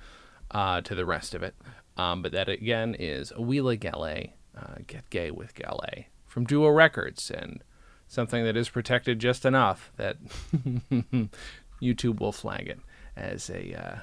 [0.52, 1.56] uh, to the rest of it.
[1.98, 7.30] Um, but that again is Wheeler Gallez, uh, Get Gay with Gallez from Duo Records
[7.32, 7.64] and
[8.08, 10.18] something that is protected just enough that
[11.82, 12.80] YouTube will flag it
[13.16, 14.00] as a uh,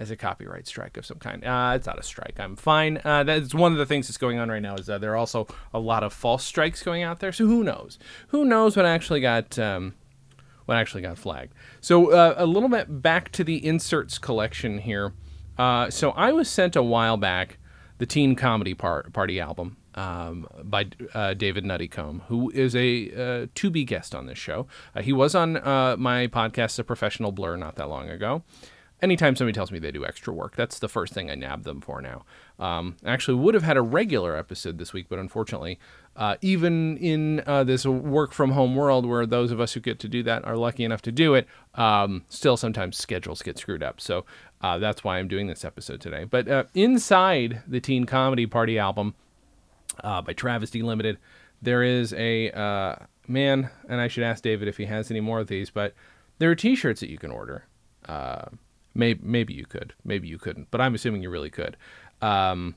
[0.00, 1.44] as a copyright strike of some kind.
[1.44, 2.40] Uh, it's not a strike.
[2.40, 3.00] I'm fine.
[3.04, 4.74] Uh, that's one of the things that's going on right now.
[4.74, 7.32] Is that there are also a lot of false strikes going out there.
[7.32, 7.98] So who knows?
[8.28, 9.94] Who knows what actually got um,
[10.64, 11.52] what actually got flagged?
[11.80, 15.12] So uh, a little bit back to the inserts collection here.
[15.58, 17.58] Uh, so I was sent a while back
[17.98, 23.46] the Teen Comedy Par- Party album um, by uh, David Nuttycombe, who is a uh,
[23.54, 24.66] to be guest on this show.
[24.94, 28.42] Uh, he was on uh, my podcast, A Professional Blur, not that long ago.
[29.02, 31.80] Anytime somebody tells me they do extra work, that's the first thing I nab them
[31.80, 32.24] for now.
[32.58, 35.78] Um, actually, would have had a regular episode this week, but unfortunately,
[36.16, 39.98] uh, even in uh, this work from home world where those of us who get
[40.00, 43.82] to do that are lucky enough to do it, um, still sometimes schedules get screwed
[43.82, 44.00] up.
[44.00, 44.26] So
[44.60, 46.24] uh, that's why I'm doing this episode today.
[46.24, 49.14] But uh, inside the Teen Comedy Party album
[50.04, 51.18] uh, by Travesty Limited,
[51.62, 55.40] there is a uh, man, and I should ask David if he has any more
[55.40, 55.94] of these, but
[56.38, 57.64] there are t shirts that you can order.
[58.94, 61.76] Maybe, maybe you could, maybe you couldn't, but I'm assuming you really could.
[62.20, 62.76] Um,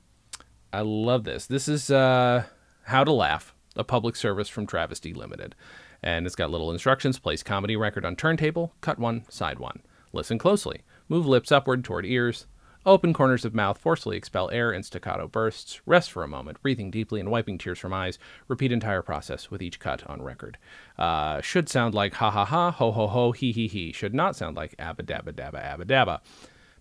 [0.72, 1.46] I love this.
[1.46, 2.46] This is uh,
[2.84, 5.56] How to Laugh, a public service from Travesty Limited.
[6.02, 9.82] And it's got little instructions place comedy record on turntable, cut one, side one.
[10.12, 10.82] Listen closely.
[11.10, 12.46] Move lips upward toward ears.
[12.86, 15.80] Open corners of mouth, forcefully expel air in staccato bursts.
[15.86, 18.20] Rest for a moment, breathing deeply and wiping tears from eyes.
[18.50, 20.58] Repeat entire process with each cut on record.
[20.98, 23.94] Uh, should sound like ha ha ha, ho ho ho, he he he.
[23.94, 26.20] Should not sound like abba dabba dabba abba dabba.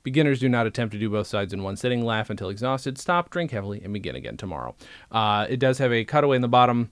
[0.02, 2.04] Beginners do not attempt to do both sides in one sitting.
[2.04, 2.98] Laugh until exhausted.
[2.98, 4.74] Stop, drink heavily, and begin again tomorrow.
[5.12, 6.90] Uh, it does have a cutaway in the bottom.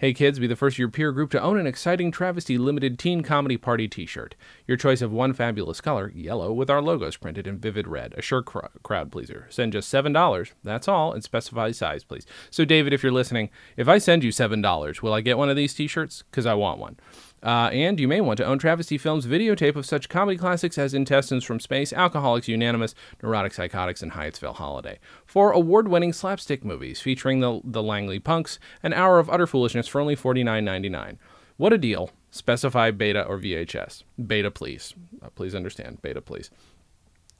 [0.00, 3.00] Hey kids, be the first of your peer group to own an exciting travesty limited
[3.00, 4.36] teen comedy party t shirt.
[4.64, 8.14] Your choice of one fabulous color, yellow, with our logos printed in vivid red.
[8.16, 9.48] A sure cr- crowd pleaser.
[9.50, 10.52] Send just $7.
[10.62, 12.26] That's all, and specify size, please.
[12.48, 15.56] So, David, if you're listening, if I send you $7, will I get one of
[15.56, 16.22] these t shirts?
[16.30, 16.96] Because I want one.
[17.42, 20.94] Uh, and you may want to own Travesty Films videotape of such comedy classics as
[20.94, 24.98] Intestines from Space, Alcoholics Unanimous, Neurotic Psychotics, and Hyattsville Holiday.
[25.24, 29.86] Four award winning slapstick movies featuring the, the Langley Punks, an hour of utter foolishness
[29.86, 31.16] for only $49.99.
[31.56, 32.10] What a deal.
[32.30, 34.02] Specify beta or VHS.
[34.26, 34.94] Beta, please.
[35.22, 36.02] Uh, please understand.
[36.02, 36.50] Beta, please.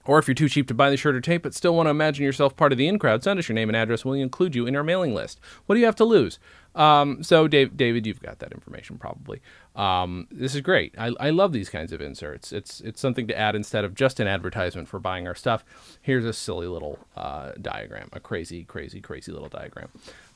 [0.08, 1.90] Or if you're too cheap to buy the shirt or tape but still want to
[1.90, 4.06] imagine yourself part of the in crowd, send us your name and address.
[4.06, 5.38] We'll include you in our mailing list.
[5.66, 6.38] What do you have to lose?
[6.78, 9.42] Um, so, Dave, David, you've got that information probably.
[9.74, 10.94] Um, this is great.
[10.96, 12.52] I, I love these kinds of inserts.
[12.52, 15.64] It's it's something to add instead of just an advertisement for buying our stuff.
[16.00, 19.88] Here's a silly little uh, diagram, a crazy, crazy, crazy little diagram.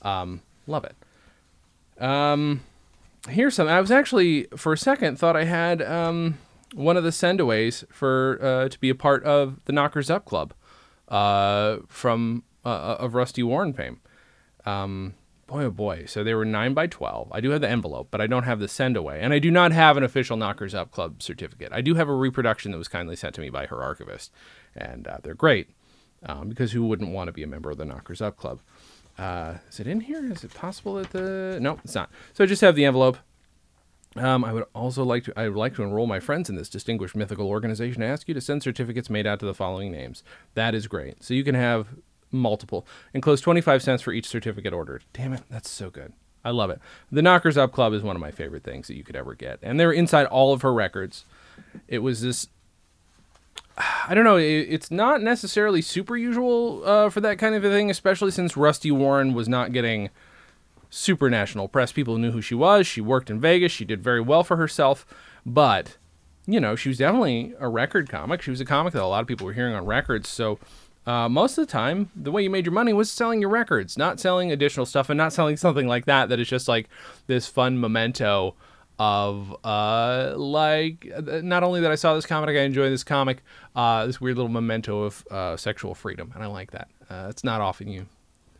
[0.03, 2.03] Um, love it.
[2.03, 2.63] Um,
[3.29, 3.69] here's some.
[3.69, 6.39] I was actually for a second thought I had um,
[6.75, 10.55] one of the sendaways for uh, to be a part of the Knockers Up Club
[11.07, 14.01] uh, from uh, of Rusty Warren fame.
[14.67, 15.15] Um,
[15.53, 16.05] boy, oh boy.
[16.07, 17.29] So they were 9 by 12.
[17.31, 19.21] I do have the envelope, but I don't have the send away.
[19.21, 21.73] And I do not have an official Knockers Up Club certificate.
[21.73, 24.33] I do have a reproduction that was kindly sent to me by her archivist.
[24.75, 25.69] And uh, they're great
[26.25, 28.61] um, because who wouldn't want to be a member of the Knockers Up Club?
[29.19, 30.25] Uh, is it in here?
[30.33, 31.59] Is it possible that the.
[31.61, 32.11] No, it's not.
[32.33, 33.19] So I just have the envelope.
[34.17, 36.69] Um, I would also like to I would like to enroll my friends in this
[36.69, 38.03] distinguished mythical organization.
[38.03, 40.23] I ask you to send certificates made out to the following names.
[40.55, 41.23] That is great.
[41.23, 41.89] So you can have
[42.33, 42.87] multiple.
[43.15, 45.05] Enclose 25 cents for each certificate ordered.
[45.13, 46.13] Damn it, that's so good.
[46.45, 46.81] I love it.
[47.11, 49.59] The Knockers Up Club is one of my favorite things that you could ever get,
[49.63, 51.25] and they're inside all of her records.
[51.87, 52.49] It was this.
[54.09, 54.37] I don't know.
[54.37, 58.57] It, it's not necessarily super usual uh, for that kind of a thing, especially since
[58.57, 60.11] Rusty Warren was not getting
[60.91, 61.93] super national press.
[61.93, 62.87] People knew who she was.
[62.87, 63.73] She worked in Vegas.
[63.73, 65.07] She did very well for herself,
[65.47, 65.97] but
[66.47, 68.43] you know, she was definitely a record comic.
[68.43, 70.29] She was a comic that a lot of people were hearing on records.
[70.29, 70.59] So
[71.07, 73.99] uh, most of the time, the way you made your money was selling your records,
[73.99, 76.89] not selling additional stuff and not selling something like that that is just like
[77.27, 78.55] this fun memento
[78.99, 83.43] of uh, like not only that I saw this comic, I enjoy this comic,
[83.75, 86.89] uh, this weird little memento of uh, sexual freedom, and I like that.
[87.11, 88.07] Uh, it's not often you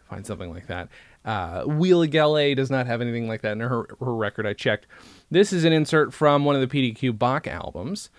[0.09, 0.89] find something like that.
[1.25, 4.47] Uh, Wheeler Gallez does not have anything like that in her her record.
[4.47, 4.87] I checked.
[5.31, 8.11] This is an insert from one of the PDQ Bach albums.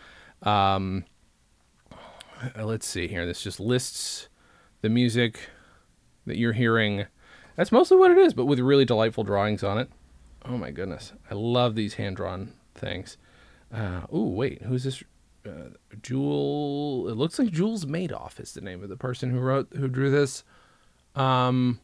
[0.43, 1.05] Um,
[2.57, 3.25] uh, let's see here.
[3.25, 4.29] This just lists
[4.81, 5.49] the music
[6.25, 7.05] that you're hearing.
[7.55, 9.89] That's mostly what it is, but with really delightful drawings on it.
[10.45, 13.17] Oh my goodness, I love these hand drawn things.
[13.73, 15.03] Uh, oh wait, who's this?
[15.45, 15.69] Uh,
[16.01, 17.09] Jewel.
[17.09, 20.09] It looks like Jules Madoff is the name of the person who wrote who drew
[20.09, 20.43] this.
[21.15, 21.79] Um,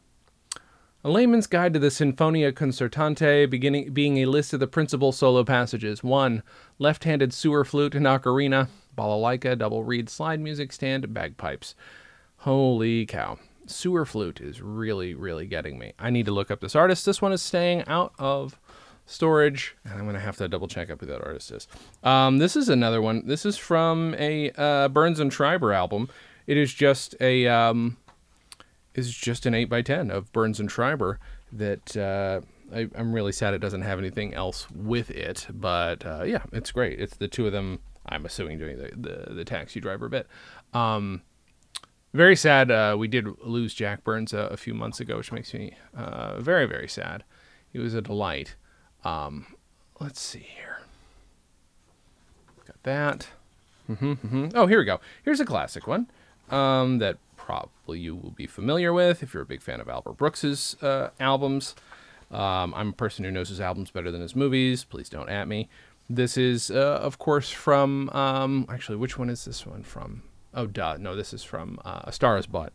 [1.02, 5.44] a layman's guide to the Sinfonia Concertante, beginning being a list of the principal solo
[5.44, 6.02] passages.
[6.02, 6.42] One,
[6.78, 11.74] left-handed sewer flute and ocarina balalaika, double reed, slide music stand, bagpipes.
[12.38, 13.38] Holy cow.
[13.66, 15.92] Sewer flute is really, really getting me.
[15.98, 17.06] I need to look up this artist.
[17.06, 18.58] This one is staying out of
[19.06, 21.68] storage, and I'm going to have to double check up who that artist is.
[22.02, 23.26] Um, this is another one.
[23.26, 26.08] This is from a uh, Burns and Schreiber album.
[26.46, 27.96] It is just a um,
[28.94, 31.18] is just an 8x10 of Burns and Schreiber
[31.52, 32.40] that uh,
[32.74, 35.46] I, am really sad it doesn't have anything else with it.
[35.52, 37.00] But uh, yeah, it's great.
[37.00, 40.26] It's the two of them I'm assuming doing the the, the taxi driver bit.
[40.74, 41.22] Um,
[42.12, 42.70] very sad.
[42.70, 46.40] Uh, we did lose Jack Burns a, a, few months ago, which makes me uh,
[46.40, 47.24] very very sad.
[47.72, 48.56] He was a delight.
[49.04, 49.46] Um,
[50.00, 50.80] let's see here.
[52.66, 53.28] Got that.
[53.88, 54.48] Mm-hmm, mm-hmm.
[54.54, 55.00] Oh, here we go.
[55.24, 56.08] Here's a classic one
[56.50, 60.14] um, that probably you will be familiar with if you're a big fan of Albert
[60.14, 61.74] Brooks's uh, albums.
[62.30, 64.84] Um, I'm a person who knows his albums better than his movies.
[64.84, 65.68] Please don't at me.
[66.12, 68.10] This is, uh, of course, from.
[68.10, 70.22] Um, actually, which one is this one from?
[70.52, 70.96] Oh, duh.
[70.98, 72.72] No, this is from uh, A Star is Bought.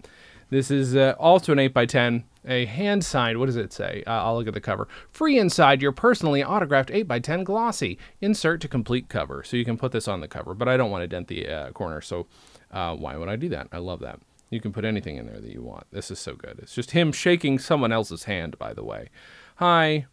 [0.50, 4.04] This is uh, also an 8x10, a hand signed, what does it say?
[4.06, 4.88] Uh, I'll look at the cover.
[5.10, 7.98] Free inside your personally autographed 8x10 glossy.
[8.22, 9.44] Insert to complete cover.
[9.44, 11.50] So you can put this on the cover, but I don't want to dent the
[11.50, 12.28] uh, corner, so
[12.72, 13.68] uh, why would I do that?
[13.72, 14.20] I love that.
[14.52, 15.88] You can put anything in there that you want.
[15.92, 16.60] This is so good.
[16.60, 19.10] It's just him shaking someone else's hand, by the way.
[19.56, 20.06] Hi.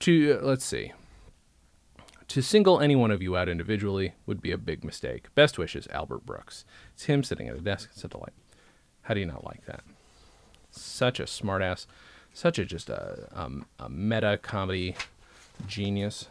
[0.00, 0.92] To, uh, let's see.
[2.28, 5.34] To single any one of you out individually would be a big mistake.
[5.34, 6.64] Best wishes, Albert Brooks.
[6.94, 7.88] It's him sitting at a desk.
[7.92, 8.34] It's a delight.
[9.02, 9.82] How do you not like that?
[10.70, 11.86] Such a smartass,
[12.34, 14.94] such a just a, um, a meta comedy
[15.66, 16.28] genius.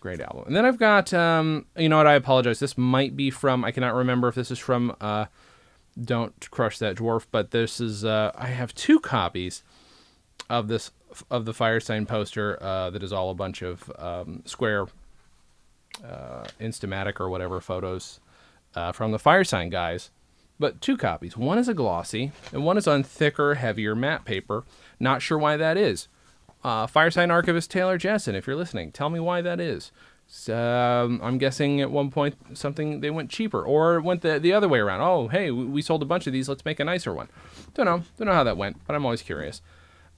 [0.00, 0.42] Great album.
[0.48, 2.08] And then I've got, um, you know what?
[2.08, 2.58] I apologize.
[2.58, 3.64] This might be from.
[3.64, 4.96] I cannot remember if this is from.
[5.00, 5.26] Uh,
[6.02, 8.04] Don't crush that dwarf, but this is.
[8.04, 9.62] Uh, I have two copies
[10.52, 10.90] of this
[11.30, 14.86] of the Firesign poster uh, that is all a bunch of um, square
[16.04, 18.20] uh, Instamatic or whatever photos
[18.74, 20.10] uh, from the Firesign guys.
[20.58, 21.36] But two copies.
[21.36, 24.64] One is a glossy, and one is on thicker, heavier matte paper.
[25.00, 26.06] Not sure why that is.
[26.62, 29.90] Uh, Firesign archivist Taylor Jessen, if you're listening, tell me why that is.
[30.48, 34.68] Um, I'm guessing at one point something they went cheaper, or went the the other
[34.68, 35.00] way around.
[35.00, 36.48] Oh, hey, we sold a bunch of these.
[36.48, 37.28] Let's make a nicer one.
[37.74, 38.02] Don't know.
[38.18, 39.62] Don't know how that went, but I'm always curious.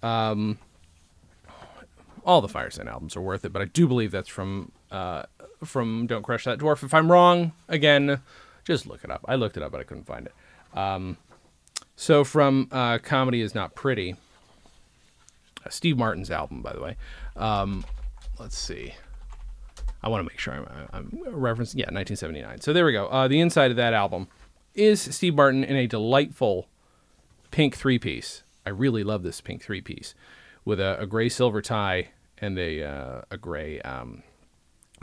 [0.04, 0.58] Um,
[2.24, 5.24] all the Firesign albums are worth it, but I do believe that's from uh,
[5.64, 6.82] from Don't Crush That Dwarf.
[6.82, 8.20] If I'm wrong, again,
[8.64, 9.24] just look it up.
[9.26, 10.78] I looked it up, but I couldn't find it.
[10.78, 11.16] Um,
[11.96, 14.16] so from uh, Comedy is Not Pretty,
[15.64, 16.96] uh, Steve Martin's album, by the way.
[17.36, 17.84] Um,
[18.38, 18.94] let's see.
[20.02, 22.60] I want to make sure I'm, I'm, referencing, yeah, 1979.
[22.60, 23.06] So there we go.
[23.06, 24.28] Uh, the inside of that album
[24.74, 26.68] is Steve Martin in a delightful
[27.50, 28.43] pink three piece.
[28.66, 30.14] I really love this pink three piece
[30.64, 34.22] with a, a gray silver tie and a uh, a gray um,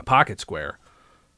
[0.04, 0.78] pocket square,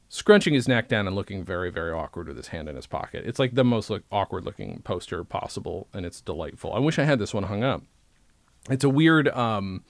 [0.08, 3.24] scrunching his neck down and looking very very awkward with his hand in his pocket.
[3.26, 6.72] It's like the most look, awkward looking poster possible, and it's delightful.
[6.72, 7.82] I wish I had this one hung up.
[8.70, 9.28] It's a weird.
[9.28, 9.84] Um,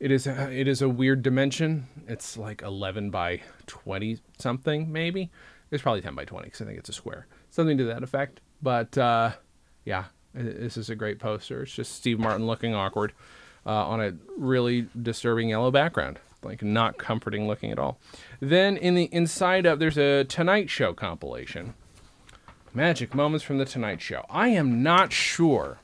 [0.00, 1.86] it is a, it is a weird dimension.
[2.06, 5.30] It's like 11 by 20 something maybe.
[5.70, 8.40] It's probably 10 by 20 because I think it's a square, something to that effect.
[8.62, 9.32] But uh,
[9.84, 10.04] yeah,
[10.34, 11.62] this is a great poster.
[11.62, 13.12] It's just Steve Martin looking awkward
[13.66, 17.98] uh, on a really disturbing yellow background, like not comforting looking at all.
[18.40, 21.74] Then in the inside of there's a Tonight Show compilation,
[22.72, 24.24] magic moments from the Tonight Show.
[24.30, 25.78] I am not sure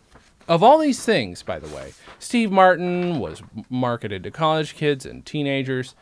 [0.47, 5.25] of all these things, by the way, Steve Martin was marketed to college kids and
[5.25, 5.95] teenagers.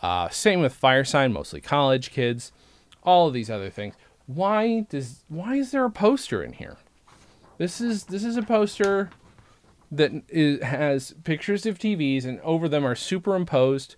[0.00, 2.52] Uh, same with Firesign, mostly college kids.
[3.02, 3.94] All of these other things.
[4.26, 6.76] Why does why is there a poster in here?
[7.58, 9.10] This is this is a poster
[9.90, 13.96] that is, has pictures of TVs, and over them are superimposed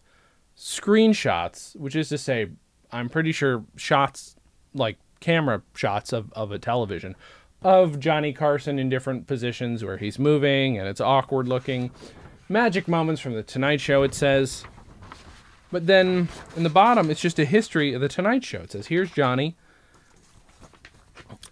[0.57, 2.49] screenshots, which is to say,
[2.91, 4.37] I'm pretty sure shots
[4.75, 7.15] like camera shots of, of a television
[7.63, 11.91] of Johnny Carson in different positions where he's moving and it's awkward looking.
[12.49, 14.65] Magic moments from The Tonight Show, it says.
[15.71, 18.61] But then in the bottom, it's just a history of The Tonight Show.
[18.61, 19.57] It says, Here's Johnny,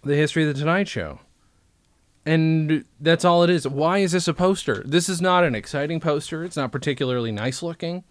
[0.03, 1.19] the history of The Tonight Show.
[2.25, 3.67] And that's all it is.
[3.67, 4.83] Why is this a poster?
[4.85, 6.43] This is not an exciting poster.
[6.43, 8.03] It's not particularly nice looking.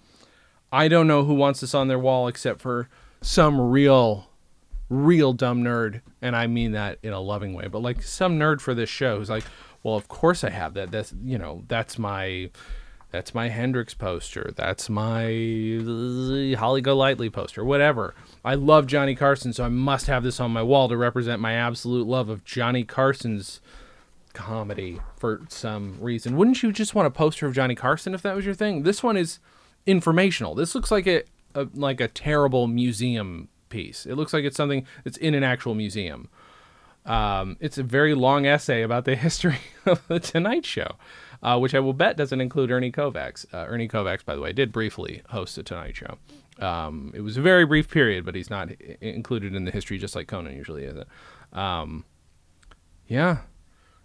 [0.73, 2.89] I don't know who wants this on their wall except for
[3.21, 4.29] some real
[4.91, 8.61] real dumb nerd, and I mean that in a loving way, but like some nerd
[8.61, 9.45] for this show who's like,
[9.83, 10.91] well, of course I have that.
[10.91, 12.51] That's you know, that's my
[13.11, 14.53] that's my Hendrix poster.
[14.57, 15.25] That's my
[16.59, 17.65] Holly Golightly poster.
[17.65, 18.15] Whatever.
[18.45, 21.55] I love Johnny Carson, so I must have this on my wall to represent my
[21.55, 23.61] absolute love of Johnny Carson's
[24.39, 26.37] comedy for some reason.
[26.37, 28.85] Wouldn't you just want a poster of Johnny Carson if that was your thing?
[28.85, 29.41] This one is
[29.85, 30.55] informational.
[30.55, 31.25] This looks like a,
[31.57, 34.07] a like a terrible museum piece.
[34.07, 36.29] It looks like it's something that's in an actual museum.
[37.05, 40.93] Um, it's a very long essay about the history of the Tonight Show,
[41.43, 43.45] uh, which I will bet doesn't include Ernie Kovacs.
[43.53, 46.17] Uh, Ernie Kovacs, by the way, did briefly host the Tonight Show.
[46.65, 48.71] Um, it was a very brief period, but he's not
[49.01, 51.03] included in the history, just like Conan usually is.
[51.53, 52.05] Um,
[53.09, 53.39] yeah,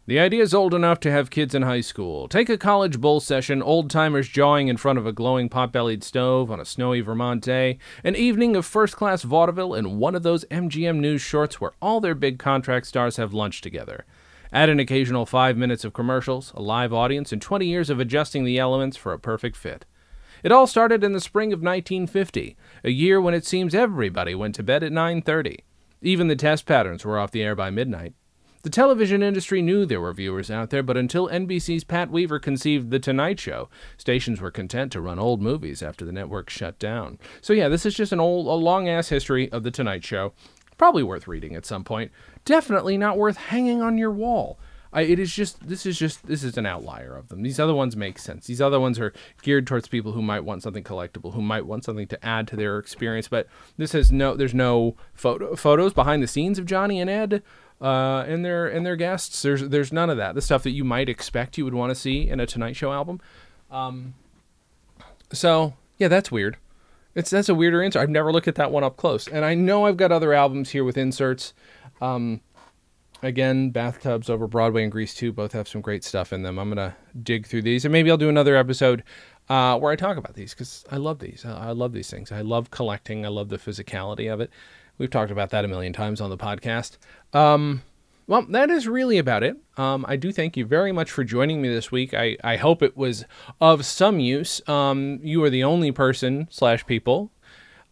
[0.05, 2.27] the idea is old enough to have kids in high school.
[2.27, 6.03] Take a college bowl session, old timers jawing in front of a glowing pot bellied
[6.03, 10.23] stove on a snowy Vermont day, an evening of first class vaudeville, and one of
[10.23, 14.03] those MGM News shorts where all their big contract stars have lunch together.
[14.51, 18.43] Add an occasional five minutes of commercials, a live audience, and 20 years of adjusting
[18.43, 19.85] the elements for a perfect fit.
[20.43, 24.53] It all started in the spring of 1950, a year when it seems everybody went
[24.55, 25.63] to bed at 9:30.
[26.01, 28.13] Even the test patterns were off the air by midnight.
[28.63, 32.91] The television industry knew there were viewers out there, but until NBC's Pat Weaver conceived
[32.91, 37.19] The Tonight Show, stations were content to run old movies after the network shut down.
[37.41, 40.31] So yeah, this is just an old, a long ass history of The Tonight Show.
[40.77, 42.13] Probably worth reading at some point.
[42.45, 44.57] Definitely not worth hanging on your wall.
[44.93, 47.41] I, it is just this is just this is an outlier of them.
[47.41, 48.45] These other ones make sense.
[48.45, 49.11] These other ones are
[49.41, 52.55] geared towards people who might want something collectible, who might want something to add to
[52.55, 53.27] their experience.
[53.27, 57.41] But this has no there's no photo photos behind the scenes of Johnny and Ed
[57.81, 59.41] uh, and their and their guests.
[59.41, 60.35] There's there's none of that.
[60.35, 62.91] The stuff that you might expect you would want to see in a Tonight Show
[62.91, 63.19] album.
[63.71, 64.13] Um,
[65.31, 66.57] so yeah, that's weird.
[67.15, 68.01] It's that's a weirder insert.
[68.01, 70.71] I've never looked at that one up close, and I know I've got other albums
[70.71, 71.53] here with inserts.
[72.01, 72.41] Um,
[73.21, 76.57] again, bathtubs over Broadway and Grease 2 both have some great stuff in them.
[76.57, 79.03] I'm gonna dig through these, and maybe I'll do another episode
[79.49, 81.45] uh, where I talk about these because I love these.
[81.45, 82.31] I love these things.
[82.31, 83.25] I love collecting.
[83.25, 84.49] I love the physicality of it.
[84.97, 86.97] We've talked about that a million times on the podcast.
[87.33, 87.81] Um,
[88.27, 89.57] well, that is really about it.
[89.75, 92.13] Um, I do thank you very much for joining me this week.
[92.13, 93.25] I, I hope it was
[93.59, 94.61] of some use.
[94.67, 97.31] Um, you are the only person slash people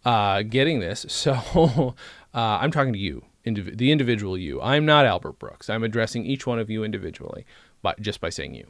[0.05, 1.95] uh, getting this, so
[2.33, 4.61] uh, I'm talking to you, indiv- the individual you.
[4.61, 5.69] I'm not Albert Brooks.
[5.69, 7.45] I'm addressing each one of you individually,
[7.81, 8.67] but just by saying you.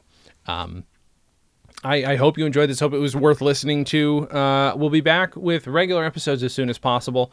[0.47, 0.85] Um,
[1.83, 2.79] I, I, hope you enjoyed this.
[2.79, 4.27] Hope it was worth listening to.
[4.29, 7.31] Uh, we'll be back with regular episodes as soon as possible.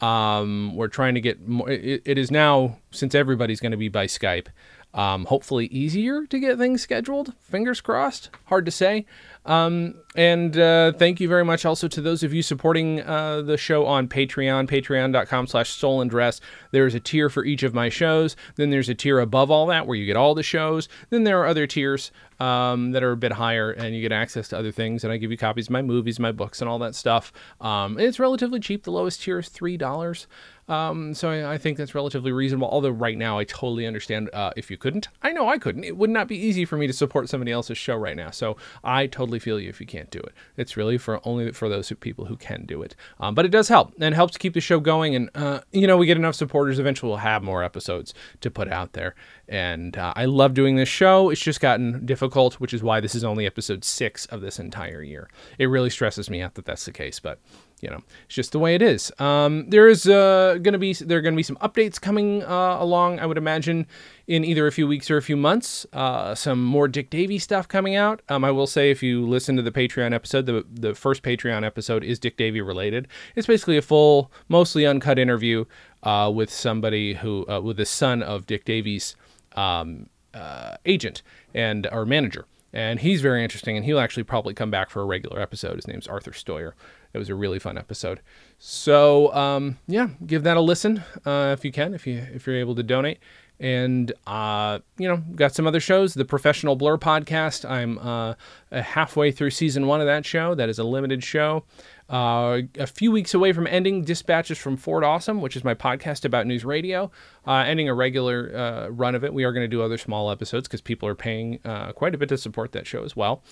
[0.00, 1.68] Um, we're trying to get more.
[1.70, 4.46] It, it is now since everybody's going to be by Skype.
[4.92, 7.34] Um, hopefully easier to get things scheduled.
[7.40, 8.30] Fingers crossed.
[8.46, 9.06] Hard to say.
[9.46, 13.56] Um, and uh, thank you very much also to those of you supporting uh, the
[13.56, 16.40] show on Patreon, patreon.com slash stolen dress.
[16.72, 18.36] There's a tier for each of my shows.
[18.56, 20.88] Then there's a tier above all that where you get all the shows.
[21.10, 22.10] Then there are other tiers
[22.40, 25.04] um, that are a bit higher and you get access to other things.
[25.04, 27.32] And I give you copies of my movies, my books, and all that stuff.
[27.60, 28.82] Um, it's relatively cheap.
[28.82, 30.26] The lowest tier is $3.
[30.70, 32.68] Um, so I, I, think that's relatively reasonable.
[32.70, 35.08] Although right now I totally understand uh, if you couldn't.
[35.20, 35.82] I know I couldn't.
[35.82, 38.30] It would not be easy for me to support somebody else's show right now.
[38.30, 40.32] So I totally feel you if you can't do it.
[40.56, 42.94] It's really for only for those people who can do it.
[43.18, 45.16] Um, but it does help and helps keep the show going.
[45.16, 48.68] And uh, you know we get enough supporters, eventually we'll have more episodes to put
[48.68, 49.16] out there.
[49.48, 51.30] And uh, I love doing this show.
[51.30, 55.02] It's just gotten difficult, which is why this is only episode six of this entire
[55.02, 55.28] year.
[55.58, 57.40] It really stresses me out that that's the case, but
[57.80, 59.10] you know, it's just the way it is.
[59.18, 62.42] Um, there is uh, going to be there are going to be some updates coming
[62.42, 63.20] uh, along.
[63.20, 63.86] I would imagine
[64.26, 65.86] in either a few weeks or a few months.
[65.92, 68.22] Uh, some more Dick Davey stuff coming out.
[68.28, 71.64] Um, I will say if you listen to the Patreon episode, the the first Patreon
[71.64, 73.08] episode is Dick Davey related.
[73.34, 75.64] It's basically a full, mostly uncut interview
[76.02, 79.16] uh, with somebody who uh, with the son of Dick Davey's.
[79.56, 81.22] Um, uh, agent
[81.54, 82.46] and our manager.
[82.72, 85.74] And he's very interesting, and he'll actually probably come back for a regular episode.
[85.74, 86.74] His name's Arthur Stoyer.
[87.12, 88.20] It was a really fun episode.
[88.58, 92.56] So um, yeah, give that a listen uh, if you can, if you if you're
[92.56, 93.18] able to donate.
[93.58, 96.14] And uh, you know, got some other shows.
[96.14, 97.68] The Professional Blur podcast.
[97.68, 98.34] I'm uh,
[98.72, 100.54] halfway through season one of that show.
[100.54, 101.64] That is a limited show.
[102.08, 106.24] Uh, a few weeks away from ending Dispatches from Fort Awesome, which is my podcast
[106.24, 107.10] about news radio,
[107.46, 109.32] uh, ending a regular uh, run of it.
[109.32, 112.18] We are going to do other small episodes because people are paying uh, quite a
[112.18, 113.42] bit to support that show as well.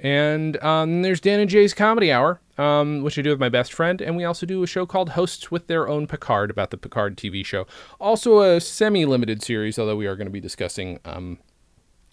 [0.00, 3.72] And um, there's Dan and Jay's Comedy Hour, um, which I do with my best
[3.72, 4.00] friend.
[4.00, 7.16] And we also do a show called Hosts with Their Own Picard about the Picard
[7.16, 7.66] TV show.
[8.00, 11.38] Also a semi limited series, although we are going to be discussing um,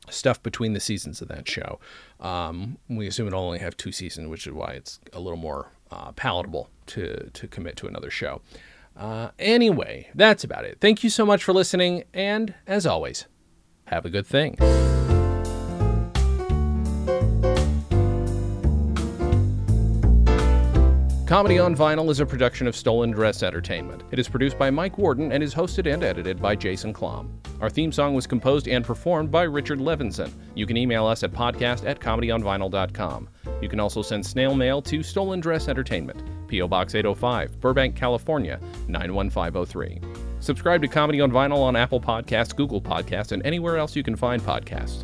[0.09, 1.79] stuff between the seasons of that show.
[2.19, 5.71] Um, we assume it'll only have two seasons, which is why it's a little more
[5.89, 8.41] uh, palatable to, to commit to another show.
[8.97, 10.79] Uh, anyway, that's about it.
[10.81, 12.03] Thank you so much for listening.
[12.13, 13.27] And as always,
[13.85, 14.57] have a good thing.
[21.27, 24.01] Comedy on Vinyl is a production of Stolen Dress Entertainment.
[24.11, 27.27] It is produced by Mike Worden and is hosted and edited by Jason Klamm.
[27.59, 30.31] Our theme song was composed and performed by Richard Levinson.
[30.55, 33.27] You can email us at podcast at comedyonvinyl.com.
[33.61, 36.69] You can also send snail mail to Stolen Dress Entertainment, P.O.
[36.69, 38.57] Box 805, Burbank, California,
[38.87, 39.99] 91503.
[40.39, 44.15] Subscribe to Comedy on Vinyl on Apple Podcasts, Google Podcasts, and anywhere else you can
[44.15, 45.03] find podcasts.